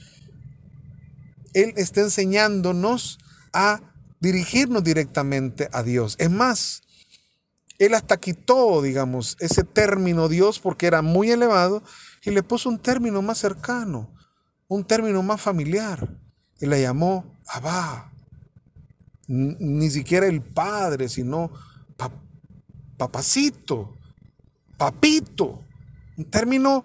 Él 1.56 1.74
está 1.78 2.02
enseñándonos 2.02 3.18
a 3.54 3.80
dirigirnos 4.20 4.84
directamente 4.84 5.70
a 5.72 5.84
Dios. 5.84 6.18
Es 6.20 6.30
más, 6.30 6.84
él 7.80 7.94
hasta 7.94 8.18
quitó, 8.18 8.82
digamos, 8.82 9.38
ese 9.40 9.64
término 9.64 10.28
Dios 10.28 10.60
porque 10.60 10.86
era 10.86 11.02
muy 11.02 11.32
elevado 11.32 11.82
y 12.24 12.32
le 12.32 12.44
puso 12.44 12.68
un 12.68 12.78
término 12.78 13.22
más 13.22 13.38
cercano, 13.38 14.14
un 14.68 14.84
término 14.84 15.24
más 15.24 15.40
familiar 15.42 16.10
y 16.60 16.66
le 16.66 16.82
llamó 16.82 17.40
Abba. 17.48 18.12
Ni 19.28 19.90
siquiera 19.90 20.28
el 20.28 20.42
padre, 20.42 21.08
sino 21.08 21.52
papacito, 22.98 23.98
papito, 24.78 25.64
un 26.18 26.26
término 26.26 26.84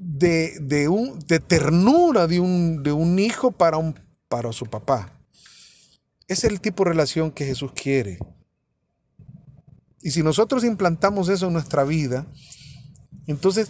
de, 0.00 0.88
un, 0.88 1.18
de 1.26 1.40
ternura 1.40 2.26
de 2.26 2.40
un, 2.40 2.82
de 2.82 2.90
un 2.90 3.18
hijo 3.18 3.52
para, 3.52 3.76
un, 3.76 3.94
para 4.28 4.50
su 4.52 4.64
papá. 4.66 5.12
Es 6.26 6.44
el 6.44 6.60
tipo 6.60 6.84
de 6.84 6.90
relación 6.90 7.30
que 7.30 7.44
Jesús 7.44 7.72
quiere. 7.74 8.18
Y 10.00 10.12
si 10.12 10.22
nosotros 10.22 10.64
implantamos 10.64 11.28
eso 11.28 11.48
en 11.48 11.52
nuestra 11.52 11.84
vida, 11.84 12.26
entonces, 13.26 13.68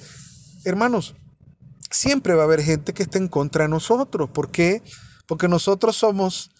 hermanos, 0.65 1.17
siempre 1.91 2.35
va 2.35 2.43
a 2.43 2.45
haber 2.45 2.63
gente 2.63 2.95
que 2.95 3.03
esté 3.03 3.19
en 3.19 3.27
contra 3.27 3.65
de 3.65 3.71
nosotros. 3.71 4.31
¿Por 4.31 4.53
qué? 4.53 4.83
Porque 5.27 5.49
nosotros 5.49 5.97
somos 5.97 6.53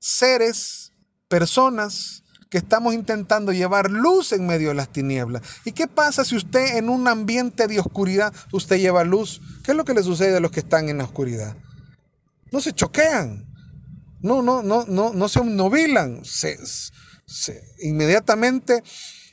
seres, 0.00 0.92
personas 1.28 2.24
que 2.50 2.58
estamos 2.58 2.94
intentando 2.94 3.52
llevar 3.52 3.92
luz 3.92 4.32
en 4.32 4.44
medio 4.44 4.68
de 4.68 4.74
las 4.74 4.92
tinieblas. 4.92 5.42
¿Y 5.64 5.70
qué 5.70 5.86
pasa 5.86 6.24
si 6.24 6.34
usted 6.34 6.76
en 6.76 6.88
un 6.88 7.06
ambiente 7.06 7.68
de 7.68 7.78
oscuridad 7.78 8.34
usted 8.50 8.78
lleva 8.78 9.04
luz? 9.04 9.40
¿Qué 9.64 9.70
es 9.70 9.76
lo 9.76 9.84
que 9.84 9.94
le 9.94 10.02
sucede 10.02 10.36
a 10.36 10.40
los 10.40 10.50
que 10.50 10.60
están 10.60 10.88
en 10.88 10.98
la 10.98 11.04
oscuridad? 11.04 11.56
No 12.50 12.60
se 12.60 12.72
choquean. 12.72 13.46
No, 14.20 14.42
no, 14.42 14.64
no, 14.64 14.84
no, 14.86 15.12
no 15.12 15.28
se 15.28 15.38
obnubilan. 15.38 16.24
Se, 16.24 16.58
inmediatamente 17.78 18.82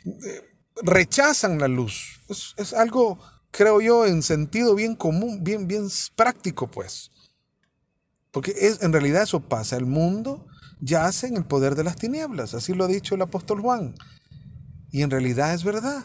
eh, 0.06 0.44
rechazan 0.84 1.58
la 1.58 1.68
luz. 1.68 2.22
Es, 2.30 2.74
algo, 2.74 3.20
creo 3.50 3.82
yo, 3.82 4.06
en 4.06 4.22
sentido 4.22 4.76
bien 4.76 4.96
común, 4.96 5.44
bien, 5.44 5.68
bien 5.68 5.90
práctico, 6.16 6.68
pues. 6.68 7.10
Porque 8.30 8.54
es, 8.56 8.84
en 8.84 8.94
realidad 8.94 9.24
eso 9.24 9.40
pasa. 9.40 9.76
El 9.76 9.88
mundo 9.88 10.46
yace 10.80 11.28
en 11.28 11.38
el 11.38 11.46
poder 11.46 11.76
de 11.76 11.84
las 11.84 11.96
tinieblas. 11.96 12.54
Así 12.54 12.74
lo 12.74 12.86
ha 12.86 12.88
dicho 12.88 13.16
el 13.16 13.22
apóstol 13.22 13.62
Juan. 13.62 13.96
Y 14.92 15.02
en 15.02 15.12
realidad 15.12 15.54
es 15.54 15.64
verdad. 15.64 16.04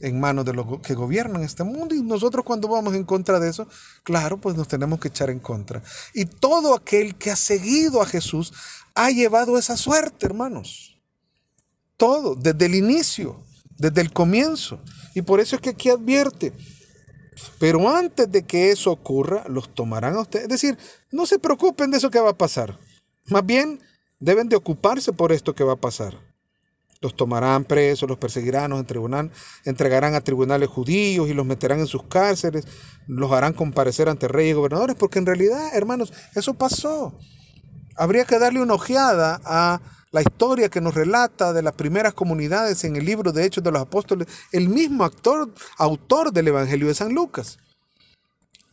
En 0.00 0.20
manos 0.20 0.44
de 0.44 0.52
los 0.52 0.80
que 0.80 0.94
gobiernan 0.94 1.42
este 1.42 1.64
mundo. 1.64 1.94
Y 1.94 2.02
nosotros 2.02 2.44
cuando 2.44 2.68
vamos 2.68 2.94
en 2.94 3.04
contra 3.04 3.40
de 3.40 3.50
eso, 3.50 3.66
claro, 4.04 4.38
pues 4.38 4.56
nos 4.56 4.68
tenemos 4.68 5.00
que 5.00 5.08
echar 5.08 5.30
en 5.30 5.40
contra. 5.40 5.82
Y 6.14 6.24
todo 6.24 6.74
aquel 6.74 7.16
que 7.16 7.30
ha 7.30 7.36
seguido 7.36 8.00
a 8.00 8.06
Jesús 8.06 8.52
ha 8.94 9.10
llevado 9.10 9.58
esa 9.58 9.76
suerte, 9.76 10.26
hermanos. 10.26 11.00
Todo, 11.96 12.34
desde 12.36 12.66
el 12.66 12.74
inicio, 12.74 13.44
desde 13.76 14.00
el 14.00 14.12
comienzo. 14.12 14.80
Y 15.14 15.22
por 15.22 15.40
eso 15.40 15.56
es 15.56 15.62
que 15.62 15.70
aquí 15.70 15.90
advierte, 15.90 16.52
pero 17.58 17.88
antes 17.88 18.30
de 18.30 18.44
que 18.44 18.70
eso 18.70 18.90
ocurra, 18.90 19.44
los 19.48 19.74
tomarán 19.74 20.14
a 20.14 20.20
ustedes. 20.20 20.44
Es 20.44 20.50
decir, 20.50 20.78
no 21.10 21.26
se 21.26 21.38
preocupen 21.38 21.90
de 21.90 21.98
eso 21.98 22.10
que 22.10 22.20
va 22.20 22.30
a 22.30 22.38
pasar. 22.38 22.78
Más 23.30 23.44
bien, 23.44 23.80
deben 24.20 24.48
de 24.48 24.56
ocuparse 24.56 25.12
por 25.12 25.32
esto 25.32 25.54
que 25.54 25.64
va 25.64 25.74
a 25.74 25.76
pasar. 25.76 26.14
Los 27.00 27.14
tomarán 27.14 27.64
presos, 27.64 28.08
los 28.08 28.18
perseguirán, 28.18 28.70
los 28.70 28.84
entregarán 29.64 30.14
a 30.14 30.20
tribunales 30.20 30.68
judíos 30.68 31.28
y 31.28 31.34
los 31.34 31.46
meterán 31.46 31.78
en 31.78 31.86
sus 31.86 32.02
cárceles, 32.04 32.66
los 33.06 33.30
harán 33.30 33.52
comparecer 33.52 34.08
ante 34.08 34.26
reyes 34.26 34.52
y 34.52 34.54
gobernadores, 34.54 34.96
porque 34.96 35.20
en 35.20 35.26
realidad, 35.26 35.76
hermanos, 35.76 36.12
eso 36.34 36.54
pasó 36.54 37.14
habría 37.98 38.24
que 38.24 38.38
darle 38.38 38.62
una 38.62 38.74
ojeada 38.74 39.40
a 39.44 39.80
la 40.10 40.22
historia 40.22 40.70
que 40.70 40.80
nos 40.80 40.94
relata 40.94 41.52
de 41.52 41.62
las 41.62 41.74
primeras 41.74 42.14
comunidades 42.14 42.84
en 42.84 42.96
el 42.96 43.04
libro 43.04 43.32
de 43.32 43.44
Hechos 43.44 43.62
de 43.62 43.72
los 43.72 43.82
Apóstoles, 43.82 44.26
el 44.52 44.68
mismo 44.68 45.08
autor 45.76 46.32
del 46.32 46.48
Evangelio 46.48 46.86
de 46.86 46.94
San 46.94 47.12
Lucas. 47.12 47.58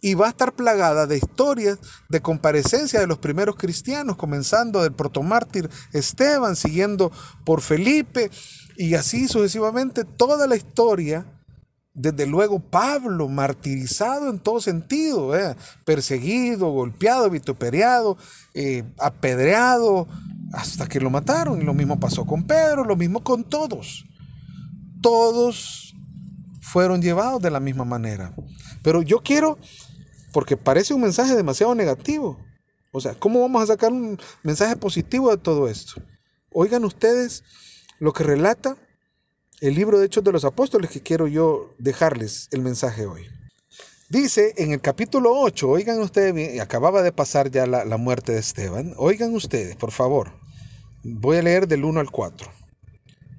Y 0.05 0.13
va 0.13 0.27
a 0.27 0.29
estar 0.29 0.53
plagada 0.53 1.07
de 1.07 1.17
historias 1.17 1.79
de 2.09 2.21
comparecencia 2.21 2.99
de 2.99 3.07
los 3.07 3.17
primeros 3.17 3.55
cristianos, 3.55 4.17
comenzando 4.17 4.83
del 4.83 4.93
protomártir 4.93 5.67
Esteban, 5.93 6.55
siguiendo 6.55 7.11
por 7.43 7.61
Felipe, 7.61 8.29
y 8.77 8.93
así 8.93 9.27
sucesivamente 9.27 10.03
toda 10.03 10.45
la 10.45 10.57
historia 10.57 11.25
desde 11.95 12.27
luego 12.27 12.59
Pablo, 12.59 13.29
martirizado 13.29 14.29
en 14.29 14.37
todo 14.37 14.61
sentido, 14.61 15.35
¿eh? 15.35 15.55
perseguido, 15.85 16.69
golpeado, 16.69 17.29
vituperiado, 17.31 18.15
eh, 18.53 18.83
apedreado, 18.99 20.07
hasta 20.53 20.87
que 20.87 20.99
lo 20.99 21.09
mataron. 21.09 21.59
Y 21.59 21.65
lo 21.65 21.73
mismo 21.73 21.99
pasó 21.99 22.25
con 22.25 22.43
Pedro, 22.43 22.83
lo 22.83 22.95
mismo 22.95 23.23
con 23.23 23.43
todos. 23.43 24.05
Todos 25.01 25.95
fueron 26.61 27.01
llevados 27.01 27.41
de 27.41 27.49
la 27.49 27.59
misma 27.59 27.85
manera. 27.85 28.33
Pero 28.83 29.01
yo 29.01 29.19
quiero, 29.19 29.57
porque 30.35 30.57
parece 30.57 30.93
un 30.93 30.99
mensaje 30.99 31.33
demasiado 31.33 31.73
negativo. 31.75 32.37
O 32.91 32.99
sea, 32.99 33.15
¿cómo 33.15 33.39
vamos 33.39 33.63
a 33.63 33.67
sacar 33.67 33.93
un 33.93 34.19
mensaje 34.43 34.75
positivo 34.75 35.31
de 35.31 35.37
todo 35.37 35.69
esto? 35.69 35.93
Oigan 36.51 36.83
ustedes 36.83 37.41
lo 37.99 38.11
que 38.11 38.25
relata 38.25 38.75
el 39.61 39.75
libro 39.75 39.97
de 39.97 40.07
Hechos 40.07 40.25
de 40.25 40.33
los 40.33 40.43
Apóstoles 40.43 40.91
que 40.91 40.99
quiero 40.99 41.27
yo 41.27 41.73
dejarles 41.77 42.49
el 42.51 42.63
mensaje 42.63 43.05
hoy. 43.05 43.25
Dice 44.09 44.53
en 44.57 44.73
el 44.73 44.81
capítulo 44.81 45.31
8, 45.39 45.69
oigan 45.69 46.01
ustedes, 46.01 46.59
acababa 46.59 47.01
de 47.01 47.13
pasar 47.13 47.49
ya 47.49 47.65
la, 47.65 47.85
la 47.85 47.95
muerte 47.95 48.33
de 48.33 48.39
Esteban, 48.39 48.93
oigan 48.97 49.33
ustedes, 49.33 49.77
por 49.77 49.91
favor, 49.91 50.33
voy 51.01 51.37
a 51.37 51.43
leer 51.43 51.65
del 51.65 51.85
1 51.85 52.01
al 52.01 52.11
4. 52.11 52.51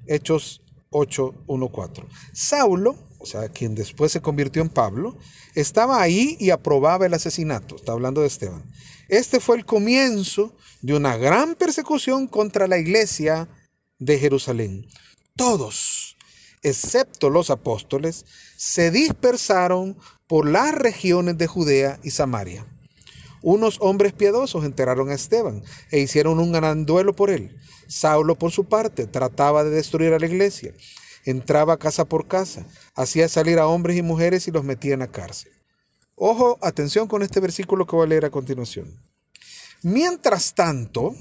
Hechos 0.06 0.62
8, 0.88 1.44
1, 1.46 1.68
4. 1.68 2.08
Saulo, 2.32 2.96
o 3.18 3.26
sea, 3.26 3.48
quien 3.48 3.74
después 3.74 4.12
se 4.12 4.20
convirtió 4.20 4.62
en 4.62 4.68
Pablo, 4.68 5.16
estaba 5.54 6.00
ahí 6.00 6.36
y 6.38 6.50
aprobaba 6.50 7.06
el 7.06 7.14
asesinato. 7.14 7.76
Está 7.76 7.92
hablando 7.92 8.20
de 8.20 8.26
Esteban. 8.26 8.64
Este 9.08 9.40
fue 9.40 9.56
el 9.56 9.64
comienzo 9.64 10.56
de 10.82 10.94
una 10.94 11.16
gran 11.16 11.54
persecución 11.54 12.26
contra 12.26 12.66
la 12.66 12.78
iglesia 12.78 13.48
de 13.98 14.18
Jerusalén. 14.18 14.86
Todos 15.36 16.06
excepto 16.66 17.30
los 17.30 17.50
apóstoles, 17.50 18.26
se 18.56 18.90
dispersaron 18.90 19.96
por 20.26 20.48
las 20.48 20.74
regiones 20.74 21.38
de 21.38 21.46
Judea 21.46 22.00
y 22.02 22.10
Samaria. 22.10 22.66
Unos 23.40 23.78
hombres 23.80 24.12
piadosos 24.12 24.64
enteraron 24.64 25.10
a 25.10 25.14
Esteban 25.14 25.62
e 25.92 26.00
hicieron 26.00 26.40
un 26.40 26.50
gran 26.50 26.84
duelo 26.84 27.14
por 27.14 27.30
él. 27.30 27.56
Saulo, 27.86 28.34
por 28.34 28.50
su 28.50 28.64
parte, 28.64 29.06
trataba 29.06 29.62
de 29.62 29.70
destruir 29.70 30.12
a 30.12 30.18
la 30.18 30.26
iglesia. 30.26 30.74
Entraba 31.26 31.76
casa 31.76 32.06
por 32.06 32.26
casa, 32.26 32.64
hacía 32.94 33.28
salir 33.28 33.58
a 33.58 33.66
hombres 33.66 33.96
y 33.96 34.02
mujeres 34.02 34.48
y 34.48 34.52
los 34.52 34.64
metía 34.64 34.94
en 34.94 35.00
la 35.00 35.08
cárcel. 35.08 35.52
Ojo, 36.14 36.58
atención 36.62 37.08
con 37.08 37.22
este 37.22 37.40
versículo 37.40 37.86
que 37.86 37.96
voy 37.96 38.06
a 38.06 38.08
leer 38.08 38.24
a 38.24 38.30
continuación. 38.30 38.98
Mientras 39.82 40.54
tanto, 40.54 41.14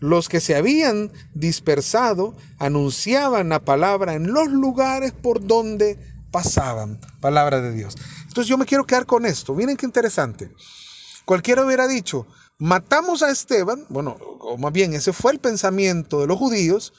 los 0.00 0.28
que 0.28 0.40
se 0.40 0.56
habían 0.56 1.12
dispersado 1.34 2.34
anunciaban 2.58 3.50
la 3.50 3.60
palabra 3.60 4.14
en 4.14 4.32
los 4.32 4.48
lugares 4.48 5.12
por 5.12 5.46
donde 5.46 5.98
pasaban. 6.30 7.00
Palabra 7.20 7.60
de 7.60 7.72
Dios. 7.72 7.96
Entonces 8.22 8.48
yo 8.48 8.58
me 8.58 8.66
quiero 8.66 8.84
quedar 8.84 9.06
con 9.06 9.26
esto. 9.26 9.54
Miren 9.54 9.76
qué 9.76 9.86
interesante. 9.86 10.50
Cualquiera 11.24 11.64
hubiera 11.64 11.86
dicho, 11.86 12.26
matamos 12.58 13.22
a 13.22 13.30
Esteban, 13.30 13.84
bueno, 13.88 14.16
o 14.40 14.56
más 14.58 14.72
bien 14.72 14.94
ese 14.94 15.12
fue 15.12 15.32
el 15.32 15.38
pensamiento 15.38 16.20
de 16.20 16.26
los 16.26 16.38
judíos, 16.38 16.92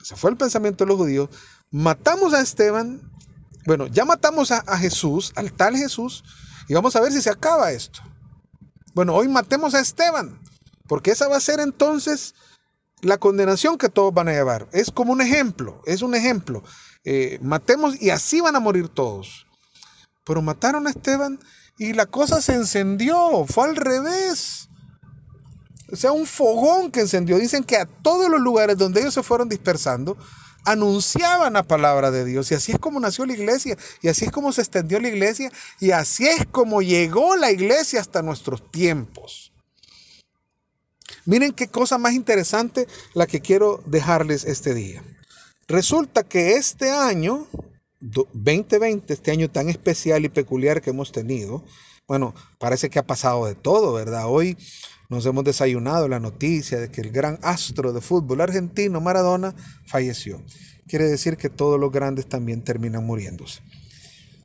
ese 0.00 0.16
fue 0.16 0.30
el 0.30 0.36
pensamiento 0.36 0.84
de 0.84 0.88
los 0.88 0.98
judíos, 0.98 1.28
matamos 1.70 2.34
a 2.34 2.40
Esteban, 2.40 3.00
bueno, 3.66 3.86
ya 3.86 4.04
matamos 4.04 4.50
a, 4.50 4.58
a 4.58 4.78
Jesús, 4.78 5.32
al 5.36 5.52
tal 5.52 5.76
Jesús, 5.76 6.24
y 6.68 6.74
vamos 6.74 6.96
a 6.96 7.00
ver 7.00 7.12
si 7.12 7.20
se 7.20 7.30
acaba 7.30 7.72
esto. 7.72 8.00
Bueno, 8.94 9.14
hoy 9.14 9.28
matemos 9.28 9.74
a 9.74 9.80
Esteban, 9.80 10.40
porque 10.86 11.10
esa 11.10 11.28
va 11.28 11.36
a 11.36 11.40
ser 11.40 11.60
entonces 11.60 12.34
la 13.02 13.18
condenación 13.18 13.78
que 13.78 13.88
todos 13.88 14.12
van 14.12 14.28
a 14.28 14.32
llevar. 14.32 14.68
Es 14.72 14.90
como 14.90 15.12
un 15.12 15.20
ejemplo, 15.20 15.80
es 15.86 16.02
un 16.02 16.14
ejemplo. 16.14 16.62
Eh, 17.04 17.38
matemos 17.42 18.00
y 18.00 18.10
así 18.10 18.40
van 18.40 18.56
a 18.56 18.60
morir 18.60 18.88
todos. 18.88 19.46
Pero 20.24 20.42
mataron 20.42 20.86
a 20.86 20.90
Esteban 20.90 21.38
y 21.78 21.92
la 21.92 22.06
cosa 22.06 22.40
se 22.42 22.54
encendió, 22.54 23.46
fue 23.46 23.68
al 23.68 23.76
revés. 23.76 24.67
O 25.90 25.96
sea, 25.96 26.12
un 26.12 26.26
fogón 26.26 26.90
que 26.90 27.00
encendió. 27.00 27.38
Dicen 27.38 27.64
que 27.64 27.76
a 27.76 27.86
todos 27.86 28.30
los 28.30 28.40
lugares 28.40 28.76
donde 28.76 29.00
ellos 29.00 29.14
se 29.14 29.22
fueron 29.22 29.48
dispersando, 29.48 30.16
anunciaban 30.64 31.54
la 31.54 31.62
palabra 31.62 32.10
de 32.10 32.24
Dios. 32.24 32.50
Y 32.50 32.54
así 32.54 32.72
es 32.72 32.78
como 32.78 33.00
nació 33.00 33.24
la 33.24 33.32
iglesia. 33.32 33.76
Y 34.02 34.08
así 34.08 34.26
es 34.26 34.30
como 34.30 34.52
se 34.52 34.60
extendió 34.60 35.00
la 35.00 35.08
iglesia. 35.08 35.50
Y 35.80 35.92
así 35.92 36.26
es 36.26 36.46
como 36.46 36.82
llegó 36.82 37.36
la 37.36 37.50
iglesia 37.50 38.00
hasta 38.00 38.22
nuestros 38.22 38.70
tiempos. 38.70 39.52
Miren 41.24 41.52
qué 41.52 41.68
cosa 41.68 41.98
más 41.98 42.12
interesante 42.12 42.86
la 43.14 43.26
que 43.26 43.40
quiero 43.40 43.82
dejarles 43.86 44.44
este 44.44 44.74
día. 44.74 45.02
Resulta 45.68 46.22
que 46.22 46.52
este 46.52 46.90
año, 46.90 47.46
2020, 48.00 49.12
este 49.12 49.30
año 49.30 49.50
tan 49.50 49.68
especial 49.68 50.24
y 50.24 50.30
peculiar 50.30 50.80
que 50.80 50.90
hemos 50.90 51.12
tenido, 51.12 51.64
bueno, 52.06 52.34
parece 52.58 52.88
que 52.88 52.98
ha 52.98 53.06
pasado 53.06 53.44
de 53.44 53.54
todo, 53.54 53.92
¿verdad? 53.92 54.24
Hoy 54.26 54.56
nos 55.08 55.24
hemos 55.24 55.44
desayunado 55.44 56.06
la 56.08 56.20
noticia 56.20 56.78
de 56.78 56.90
que 56.90 57.00
el 57.00 57.10
gran 57.10 57.38
astro 57.42 57.92
de 57.92 58.00
fútbol 58.00 58.40
argentino, 58.40 59.00
Maradona, 59.00 59.54
falleció. 59.86 60.42
Quiere 60.86 61.06
decir 61.06 61.36
que 61.36 61.48
todos 61.48 61.80
los 61.80 61.90
grandes 61.90 62.28
también 62.28 62.62
terminan 62.62 63.04
muriéndose. 63.04 63.60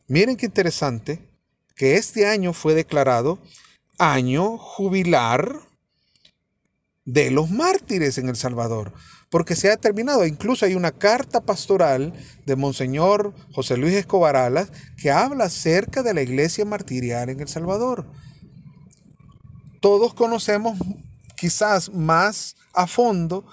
Miren 0.07 0.37
qué 0.37 0.45
interesante 0.45 1.19
que 1.75 1.95
este 1.95 2.27
año 2.27 2.53
fue 2.53 2.75
declarado 2.75 3.39
año 3.97 4.57
jubilar 4.57 5.59
de 7.05 7.31
los 7.31 7.49
mártires 7.49 8.17
en 8.17 8.29
El 8.29 8.35
Salvador, 8.35 8.93
porque 9.29 9.55
se 9.55 9.69
ha 9.69 9.77
terminado. 9.77 10.25
Incluso 10.25 10.65
hay 10.65 10.75
una 10.75 10.91
carta 10.91 11.41
pastoral 11.41 12.13
de 12.45 12.55
Monseñor 12.55 13.33
José 13.51 13.77
Luis 13.77 13.93
Escobar 13.93 14.35
Alas 14.35 14.71
que 14.97 15.11
habla 15.11 15.45
acerca 15.45 16.03
de 16.03 16.13
la 16.13 16.21
iglesia 16.21 16.63
martirial 16.65 17.29
en 17.29 17.41
El 17.41 17.47
Salvador. 17.47 18.05
Todos 19.83 20.13
conocemos 20.13 20.77
quizás 21.35 21.91
más 21.91 22.55
a 22.73 22.87
fondo 22.87 23.45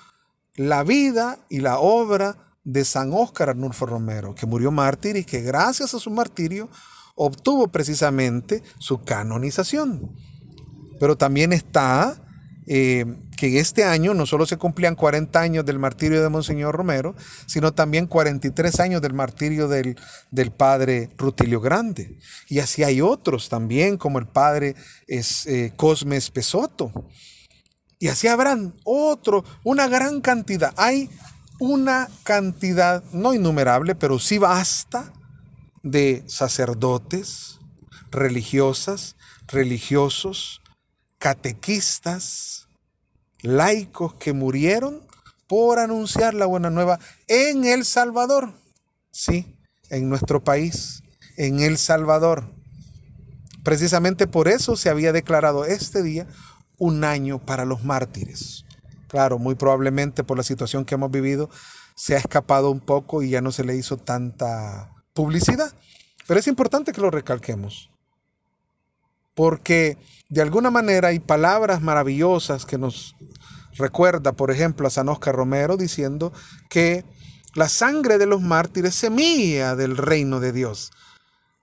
la 0.55 0.85
vida 0.85 1.41
y 1.51 1.59
la 1.59 1.81
obra 1.81 2.55
de 2.63 2.85
San 2.85 3.13
Óscar 3.13 3.49
Arnulfo 3.49 3.85
Romero, 3.85 4.37
que 4.37 4.47
murió 4.47 4.71
mártir 4.71 5.17
y 5.17 5.25
que 5.25 5.41
gracias 5.41 5.93
a 5.93 5.99
su 5.99 6.09
martirio 6.09 6.69
obtuvo 7.17 7.67
precisamente 7.67 8.63
su 8.79 9.03
canonización. 9.03 10.15
Pero 11.01 11.17
también 11.17 11.53
está 11.53 12.23
eh, 12.69 13.07
que 13.40 13.59
este 13.59 13.85
año 13.85 14.12
no 14.12 14.26
solo 14.26 14.44
se 14.44 14.59
cumplían 14.59 14.94
40 14.94 15.40
años 15.40 15.64
del 15.64 15.78
martirio 15.78 16.23
de 16.23 16.28
Monseñor 16.28 16.75
Romero, 16.75 17.14
sino 17.47 17.73
también 17.73 18.06
43 18.06 18.80
años 18.80 19.00
del 19.00 19.14
martirio 19.14 19.66
del, 19.66 19.99
del 20.30 20.50
padre 20.50 21.09
Rutilio 21.16 21.59
Grande. 21.59 22.18
Y 22.50 22.59
así 22.59 22.85
hay 22.85 23.00
otros 23.00 23.49
también, 23.49 23.97
como 23.97 24.18
el 24.18 24.26
padre 24.26 24.76
es, 25.06 25.47
eh, 25.47 25.73
Cosme 25.75 26.18
Espesoto. 26.18 26.92
Y 27.98 28.09
así 28.09 28.29
habrán 28.29 28.74
otro, 28.85 29.42
una 29.64 29.88
gran 29.88 30.20
cantidad. 30.20 30.74
Hay 30.76 31.09
una 31.59 32.11
cantidad, 32.24 33.03
no 33.14 33.33
innumerable, 33.33 33.94
pero 33.94 34.18
sí 34.18 34.37
basta, 34.37 35.14
de 35.83 36.24
sacerdotes, 36.26 37.59
religiosas, 38.11 39.16
religiosos, 39.48 40.61
catequistas, 41.18 42.68
laicos 43.42 44.14
que 44.14 44.33
murieron 44.33 45.00
por 45.46 45.79
anunciar 45.79 46.35
la 46.35 46.46
buena 46.46 46.70
nueva 46.70 46.98
en 47.26 47.64
El 47.64 47.85
Salvador. 47.85 48.55
Sí, 49.11 49.59
en 49.88 50.09
nuestro 50.09 50.44
país, 50.44 51.03
en 51.37 51.61
El 51.61 51.79
Salvador. 51.79 52.44
Precisamente 53.64 54.26
por 54.26 54.48
eso 54.48 54.76
se 54.76 54.90
había 54.90 55.12
declarado 55.12 55.64
este 55.64 56.03
día 56.03 56.26
un 56.79 57.05
año 57.05 57.38
para 57.38 57.64
los 57.64 57.85
mártires. 57.85 58.64
Claro, 59.09 59.38
muy 59.38 59.55
probablemente 59.57 60.24
por 60.24 60.37
la 60.37 60.44
situación 60.44 60.85
que 60.85 60.94
hemos 60.94 61.11
vivido 61.11 61.50
se 61.96 62.14
ha 62.14 62.18
escapado 62.18 62.70
un 62.70 62.81
poco 62.81 63.22
y 63.22 63.31
ya 63.31 63.42
no 63.42 63.53
se 63.53 63.64
le 63.64 63.76
hizo 63.76 63.98
tanta 63.98 64.90
publicidad. 65.12 65.72
Pero 66.26 66.40
es 66.40 66.46
importante 66.46 66.92
que 66.92 67.00
lo 67.00 67.11
recalquemos. 67.11 67.90
Porque 69.35 69.97
de 70.29 70.43
alguna 70.43 70.71
manera 70.71 71.09
hay 71.09 71.19
palabras 71.19 71.83
maravillosas 71.83 72.66
que 72.66 72.79
nos 72.79 73.14
recuerda, 73.77 74.33
por 74.33 74.51
ejemplo, 74.51 74.87
a 74.87 74.90
San 74.90 75.09
Oscar 75.09 75.35
Romero 75.35 75.77
diciendo 75.77 76.33
que 76.69 77.05
la 77.55 77.69
sangre 77.69 78.19
de 78.19 78.27
los 78.27 78.40
mártires 78.40 78.95
semilla 78.95 79.75
del 79.77 79.97
reino 79.97 80.40
de 80.40 80.53
Dios. 80.53 80.93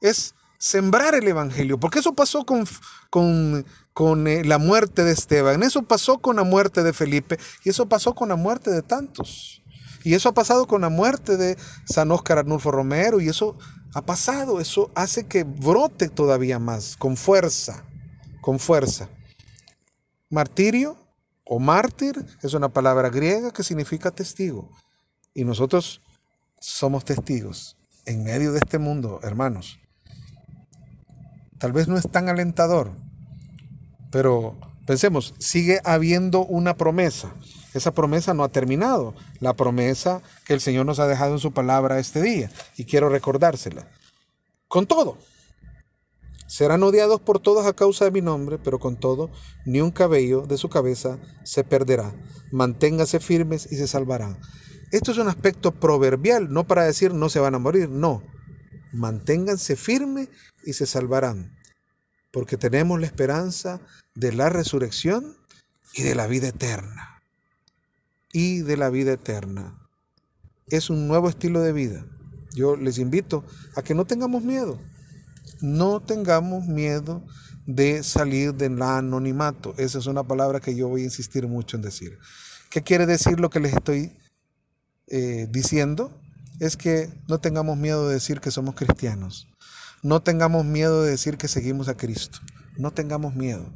Es 0.01 0.33
sembrar 0.57 1.15
el 1.15 1.27
Evangelio, 1.27 1.79
porque 1.79 1.99
eso 1.99 2.13
pasó 2.13 2.45
con, 2.45 2.67
con, 3.09 3.65
con 3.93 4.27
eh, 4.27 4.43
la 4.43 4.57
muerte 4.57 5.03
de 5.03 5.11
Esteban, 5.11 5.63
eso 5.63 5.83
pasó 5.83 6.19
con 6.19 6.37
la 6.37 6.43
muerte 6.43 6.83
de 6.83 6.93
Felipe 6.93 7.37
y 7.63 7.69
eso 7.69 7.87
pasó 7.87 8.15
con 8.15 8.29
la 8.29 8.35
muerte 8.35 8.71
de 8.71 8.81
tantos. 8.81 9.61
Y 10.03 10.13
eso 10.13 10.29
ha 10.29 10.33
pasado 10.33 10.67
con 10.67 10.81
la 10.81 10.89
muerte 10.89 11.37
de 11.37 11.57
San 11.85 12.11
Óscar 12.11 12.37
Arnulfo 12.39 12.71
Romero 12.71 13.19
y 13.19 13.27
eso 13.27 13.57
ha 13.97 14.01
pasado, 14.05 14.59
eso 14.59 14.91
hace 14.95 15.25
que 15.25 15.43
brote 15.43 16.09
todavía 16.09 16.59
más, 16.59 16.95
con 16.97 17.17
fuerza 17.17 17.83
con 18.47 18.59
fuerza. 18.59 19.09
Martirio 20.29 20.95
o 21.43 21.59
mártir 21.59 22.25
es 22.41 22.53
una 22.53 22.69
palabra 22.69 23.09
griega 23.09 23.51
que 23.51 23.61
significa 23.61 24.09
testigo. 24.09 24.71
Y 25.33 25.43
nosotros 25.43 25.99
somos 26.57 27.03
testigos 27.03 27.75
en 28.05 28.23
medio 28.23 28.53
de 28.53 28.59
este 28.59 28.77
mundo, 28.77 29.19
hermanos. 29.21 29.79
Tal 31.57 31.73
vez 31.73 31.89
no 31.89 31.97
es 31.97 32.09
tan 32.09 32.29
alentador, 32.29 32.93
pero 34.11 34.55
pensemos, 34.85 35.33
sigue 35.39 35.81
habiendo 35.83 36.45
una 36.45 36.77
promesa. 36.77 37.33
Esa 37.77 37.93
promesa 37.93 38.33
no 38.33 38.43
ha 38.43 38.49
terminado. 38.49 39.13
La 39.39 39.53
promesa 39.53 40.21
que 40.45 40.53
el 40.53 40.61
Señor 40.61 40.85
nos 40.85 40.99
ha 40.99 41.07
dejado 41.07 41.33
en 41.33 41.39
su 41.39 41.53
palabra 41.53 41.99
este 41.99 42.21
día. 42.21 42.51
Y 42.75 42.85
quiero 42.85 43.09
recordársela. 43.09 43.87
Con 44.67 44.85
todo, 44.85 45.17
Serán 46.47 46.81
odiados 46.81 47.19
por 47.19 47.41
todos 47.41 47.65
a 47.65 47.73
causa 47.73 48.05
de 48.05 48.11
mi 48.11 48.21
nombre, 48.21 48.57
pero 48.57 48.79
con 48.79 48.95
todo, 48.95 49.29
ni 49.65 49.81
un 49.81 49.91
cabello 49.91 50.47
de 50.47 50.57
su 50.57 50.69
cabeza 50.69 51.19
se 51.43 51.65
perderá. 51.65 52.15
Manténgase 52.53 53.19
firmes 53.19 53.67
y 53.69 53.75
se 53.75 53.85
salvarán. 53.85 54.39
Esto 54.93 55.11
es 55.11 55.17
un 55.17 55.27
aspecto 55.27 55.73
proverbial, 55.73 56.51
no 56.51 56.65
para 56.65 56.85
decir 56.85 57.13
no 57.13 57.27
se 57.27 57.41
van 57.41 57.55
a 57.55 57.59
morir, 57.59 57.89
no. 57.89 58.23
Manténganse 58.93 59.75
firmes 59.75 60.29
y 60.65 60.71
se 60.71 60.85
salvarán, 60.85 61.57
porque 62.31 62.55
tenemos 62.55 62.97
la 62.97 63.07
esperanza 63.07 63.81
de 64.15 64.31
la 64.31 64.47
resurrección 64.47 65.35
y 65.93 66.03
de 66.03 66.15
la 66.15 66.27
vida 66.27 66.47
eterna. 66.47 67.16
Y 68.31 68.59
de 68.59 68.77
la 68.77 68.89
vida 68.89 69.13
eterna. 69.13 69.79
Es 70.67 70.89
un 70.89 71.07
nuevo 71.07 71.29
estilo 71.29 71.61
de 71.61 71.73
vida. 71.73 72.05
Yo 72.53 72.75
les 72.75 72.97
invito 72.97 73.45
a 73.75 73.81
que 73.81 73.93
no 73.93 74.05
tengamos 74.05 74.43
miedo 74.43 74.79
no 75.61 75.99
tengamos 76.01 76.65
miedo 76.67 77.23
de 77.65 78.03
salir 78.03 78.53
del 78.53 78.81
anonimato. 78.81 79.73
Esa 79.77 79.99
es 79.99 80.05
una 80.05 80.23
palabra 80.23 80.59
que 80.59 80.75
yo 80.75 80.87
voy 80.87 81.01
a 81.01 81.05
insistir 81.05 81.47
mucho 81.47 81.77
en 81.77 81.83
decir. 81.83 82.17
¿Qué 82.69 82.81
quiere 82.81 83.05
decir 83.05 83.39
lo 83.39 83.49
que 83.49 83.59
les 83.59 83.73
estoy 83.73 84.17
eh, 85.07 85.47
diciendo? 85.49 86.21
Es 86.59 86.77
que 86.77 87.09
no 87.27 87.39
tengamos 87.39 87.77
miedo 87.77 88.07
de 88.07 88.15
decir 88.15 88.39
que 88.39 88.51
somos 88.51 88.75
cristianos. 88.75 89.47
No 90.03 90.21
tengamos 90.21 90.65
miedo 90.65 91.03
de 91.03 91.11
decir 91.11 91.37
que 91.37 91.47
seguimos 91.47 91.87
a 91.87 91.97
Cristo. 91.97 92.39
No 92.77 92.91
tengamos 92.91 93.35
miedo. 93.35 93.73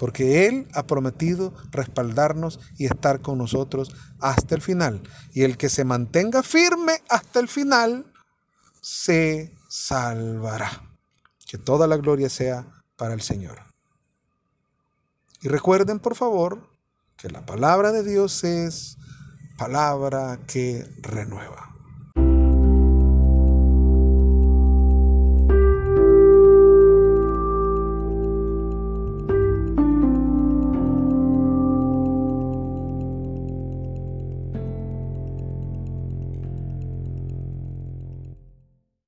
Porque 0.00 0.46
Él 0.46 0.66
ha 0.72 0.86
prometido 0.86 1.52
respaldarnos 1.72 2.58
y 2.78 2.86
estar 2.86 3.20
con 3.20 3.36
nosotros 3.36 3.94
hasta 4.18 4.54
el 4.54 4.62
final. 4.62 5.02
Y 5.34 5.42
el 5.42 5.58
que 5.58 5.68
se 5.68 5.84
mantenga 5.84 6.42
firme 6.42 7.02
hasta 7.10 7.38
el 7.38 7.48
final, 7.48 8.10
se 8.80 9.52
salvará. 9.68 10.70
Que 11.46 11.58
toda 11.58 11.86
la 11.86 11.98
gloria 11.98 12.30
sea 12.30 12.66
para 12.96 13.12
el 13.12 13.20
Señor. 13.20 13.58
Y 15.42 15.48
recuerden, 15.48 15.98
por 15.98 16.16
favor, 16.16 16.70
que 17.18 17.28
la 17.28 17.44
palabra 17.44 17.92
de 17.92 18.02
Dios 18.02 18.42
es 18.42 18.96
palabra 19.58 20.40
que 20.46 20.82
renueva. 21.02 21.69